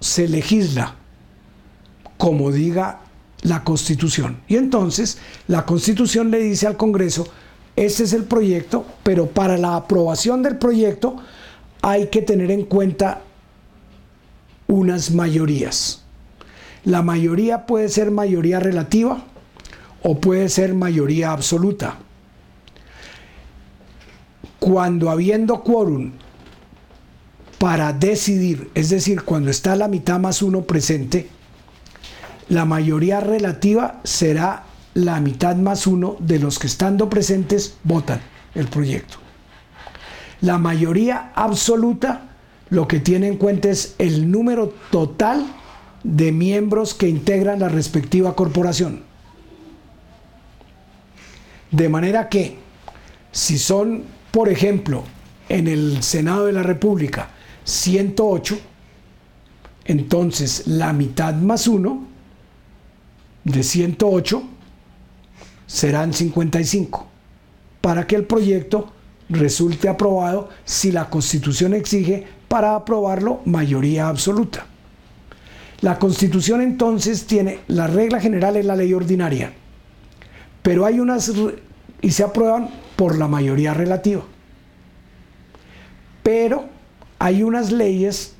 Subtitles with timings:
[0.00, 0.94] se legisla,
[2.16, 3.00] como diga
[3.42, 4.40] la Constitución.
[4.48, 7.26] Y entonces la Constitución le dice al Congreso,
[7.76, 11.16] este es el proyecto, pero para la aprobación del proyecto
[11.80, 13.20] hay que tener en cuenta
[14.66, 16.02] unas mayorías.
[16.84, 19.24] La mayoría puede ser mayoría relativa
[20.02, 21.98] o puede ser mayoría absoluta.
[24.58, 26.12] Cuando habiendo quórum
[27.58, 31.28] para decidir, es decir, cuando está la mitad más uno presente,
[32.48, 38.20] la mayoría relativa será la mitad más uno de los que estando presentes votan
[38.54, 39.18] el proyecto.
[40.40, 42.28] La mayoría absoluta
[42.70, 45.44] lo que tiene en cuenta es el número total
[46.04, 49.02] de miembros que integran la respectiva corporación.
[51.70, 52.58] De manera que,
[53.32, 55.02] si son, por ejemplo,
[55.48, 57.30] en el Senado de la República
[57.68, 58.58] 108,
[59.84, 62.06] entonces la mitad más uno
[63.44, 64.42] de 108
[65.66, 67.06] serán 55,
[67.82, 68.90] para que el proyecto
[69.28, 74.64] resulte aprobado si la Constitución exige para aprobarlo mayoría absoluta.
[75.82, 79.52] La Constitución entonces tiene, la regla general es la ley ordinaria,
[80.62, 81.30] pero hay unas
[82.00, 84.22] y se aprueban por la mayoría relativa.
[86.22, 86.77] Pero
[87.18, 88.34] hay unas leyes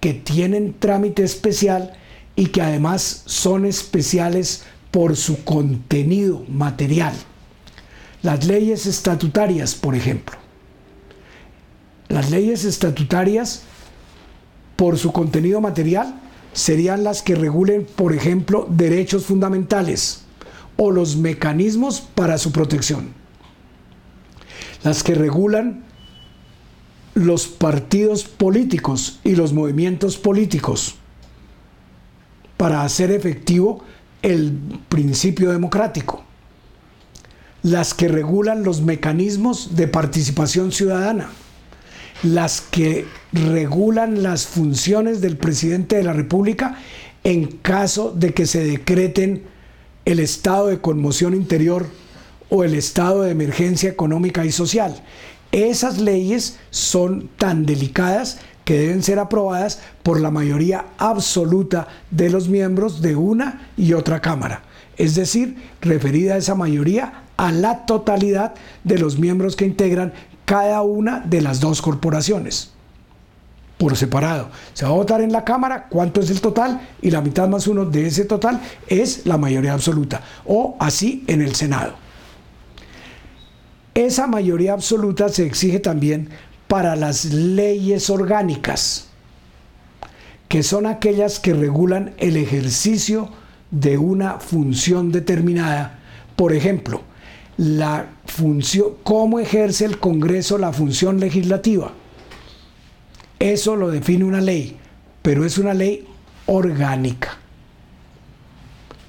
[0.00, 1.92] que tienen trámite especial
[2.34, 7.14] y que además son especiales por su contenido material.
[8.22, 10.36] Las leyes estatutarias, por ejemplo.
[12.08, 13.62] Las leyes estatutarias,
[14.76, 16.20] por su contenido material,
[16.52, 20.22] serían las que regulen, por ejemplo, derechos fundamentales
[20.76, 23.08] o los mecanismos para su protección.
[24.82, 25.85] Las que regulan
[27.16, 30.96] los partidos políticos y los movimientos políticos
[32.58, 33.82] para hacer efectivo
[34.20, 34.52] el
[34.90, 36.22] principio democrático.
[37.62, 41.30] Las que regulan los mecanismos de participación ciudadana.
[42.22, 46.76] Las que regulan las funciones del presidente de la República
[47.24, 49.44] en caso de que se decreten
[50.04, 51.86] el estado de conmoción interior
[52.50, 55.02] o el estado de emergencia económica y social.
[55.56, 62.50] Esas leyes son tan delicadas que deben ser aprobadas por la mayoría absoluta de los
[62.50, 64.64] miembros de una y otra Cámara.
[64.98, 68.52] Es decir, referida esa mayoría a la totalidad
[68.84, 70.12] de los miembros que integran
[70.44, 72.72] cada una de las dos corporaciones.
[73.78, 74.50] Por separado.
[74.74, 77.66] Se va a votar en la Cámara cuánto es el total y la mitad más
[77.66, 80.20] uno de ese total es la mayoría absoluta.
[80.44, 82.05] O así en el Senado.
[83.96, 86.28] Esa mayoría absoluta se exige también
[86.68, 89.08] para las leyes orgánicas,
[90.48, 93.30] que son aquellas que regulan el ejercicio
[93.70, 95.98] de una función determinada.
[96.36, 97.00] Por ejemplo,
[97.56, 101.92] la función, cómo ejerce el Congreso la función legislativa.
[103.38, 104.76] Eso lo define una ley,
[105.22, 106.06] pero es una ley
[106.44, 107.38] orgánica.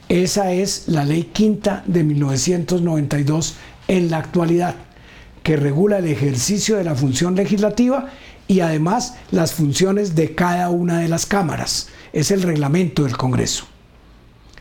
[0.08, 4.76] Esa es la ley quinta de 1992 en la actualidad
[5.44, 8.10] que regula el ejercicio de la función legislativa
[8.48, 11.90] y además las funciones de cada una de las cámaras.
[12.12, 13.66] Es el reglamento del Congreso.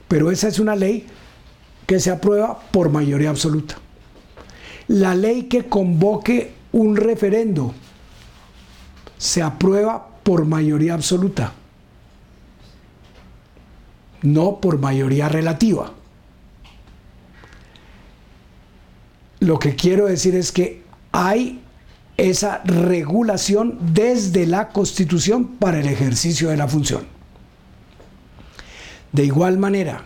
[0.08, 1.06] Pero esa es una ley
[1.86, 3.76] que se aprueba por mayoría absoluta.
[4.88, 7.74] La ley que convoque un referendo
[9.18, 11.52] se aprueba por mayoría absoluta,
[14.22, 15.92] no por mayoría relativa.
[19.46, 21.60] Lo que quiero decir es que hay
[22.16, 27.06] esa regulación desde la Constitución para el ejercicio de la función.
[29.12, 30.02] De igual manera,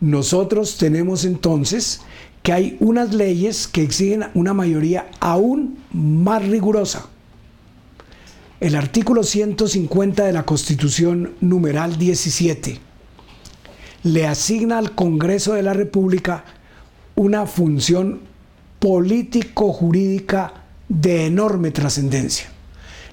[0.00, 2.00] nosotros tenemos entonces
[2.42, 7.06] que hay unas leyes que exigen una mayoría aún más rigurosa.
[8.58, 12.80] El artículo 150 de la Constitución numeral 17
[14.02, 16.44] le asigna al Congreso de la República
[17.14, 18.33] una función
[18.84, 20.52] político-jurídica
[20.90, 22.48] de enorme trascendencia,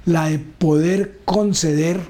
[0.03, 2.01] la de poder conceder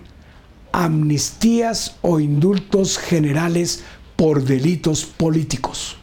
[0.71, 3.83] amnistías o indultos generales
[4.15, 5.97] por delitos políticos.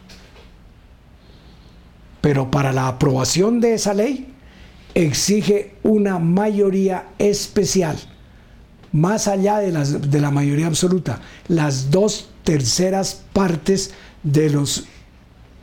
[2.20, 4.32] Pero para la aprobación de esa ley
[4.94, 7.96] exige una mayoría especial,
[8.92, 14.84] más allá de, de la mayoría absoluta, las dos terceras partes de los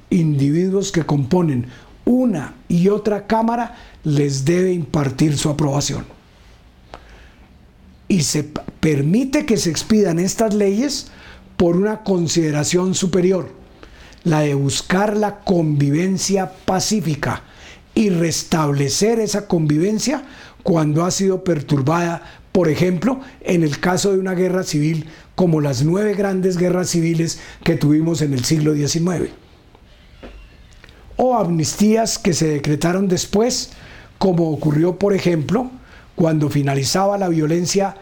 [0.10, 1.68] individuos que componen
[2.06, 6.06] una y otra Cámara les debe impartir su aprobación.
[8.08, 11.08] y se permite que se expidan estas leyes
[11.58, 13.50] por una consideración superior,
[14.24, 17.42] la de buscar la convivencia pacífica
[17.96, 20.24] y restablecer esa convivencia
[20.64, 22.22] cuando ha sido perturbada,
[22.52, 27.40] por ejemplo, en el caso de una guerra civil como las nueve grandes guerras civiles
[27.64, 29.32] que tuvimos en el siglo XIX.
[31.34, 33.72] Amnistías que se decretaron después,
[34.20, 35.72] como ocurrió, por ejemplo,
[36.16, 37.96] cuando finalizaba la violencia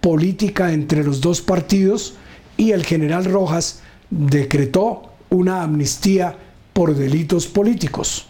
[0.00, 2.14] política entre los dos partidos
[2.56, 6.36] y el general Rojas decretó una amnistía
[6.72, 8.26] por delitos políticos.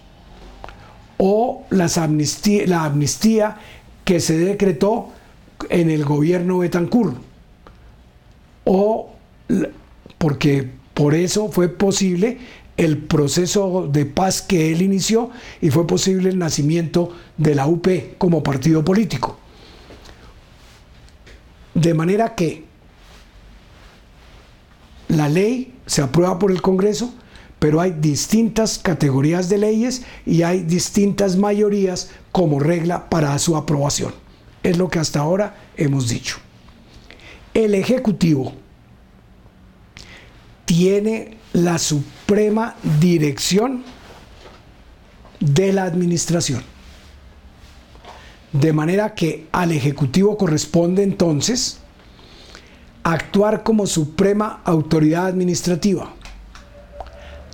[1.18, 3.56] O las la amnistía
[4.04, 5.08] que se decretó
[5.68, 7.16] en el gobierno Betancourt.
[8.64, 9.10] O
[10.18, 12.38] porque por eso fue posible
[12.76, 15.30] el proceso de paz que él inició
[15.60, 17.86] y fue posible el nacimiento de la UP
[18.18, 19.38] como partido político.
[21.74, 22.64] De manera que
[25.08, 27.12] la ley se aprueba por el Congreso,
[27.58, 34.14] pero hay distintas categorías de leyes y hay distintas mayorías como regla para su aprobación.
[34.62, 36.38] Es lo que hasta ahora hemos dicho.
[37.54, 38.54] El Ejecutivo
[40.64, 43.84] tiene la suprema dirección
[45.40, 46.62] de la administración.
[48.52, 51.78] De manera que al Ejecutivo corresponde entonces
[53.02, 56.12] actuar como suprema autoridad administrativa,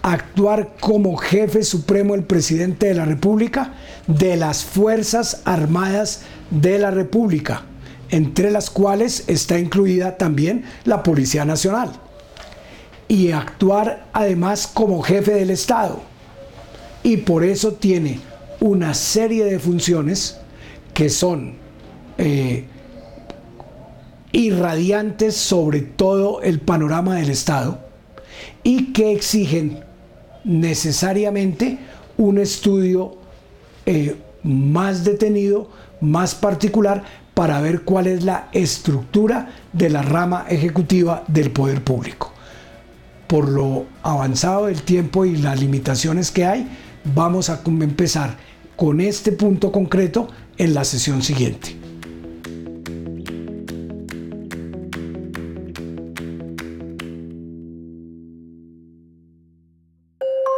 [0.02, 3.74] actuar como jefe supremo el presidente de la República
[4.06, 7.62] de las Fuerzas Armadas de la República,
[8.10, 11.92] entre las cuales está incluida también la Policía Nacional,
[13.08, 16.00] y actuar además como jefe del Estado.
[17.02, 18.20] Y por eso tiene
[18.60, 20.38] una serie de funciones
[20.92, 21.54] que son
[22.18, 22.64] eh,
[24.32, 27.78] irradiantes sobre todo el panorama del Estado
[28.62, 29.80] y que exigen
[30.44, 31.78] necesariamente
[32.16, 33.16] un estudio
[33.86, 35.70] eh, más detenido,
[36.00, 37.04] más particular,
[37.34, 42.32] para ver cuál es la estructura de la rama ejecutiva del poder público.
[43.28, 46.68] Por lo avanzado del tiempo y las limitaciones que hay,
[47.14, 48.36] vamos a empezar
[48.76, 51.76] con este punto concreto en la sesión siguiente.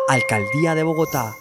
[0.09, 1.33] Alcaldía de Bogotá